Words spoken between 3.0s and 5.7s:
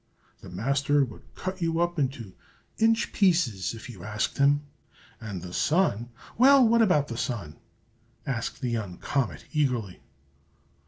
pieces if you asked him, and the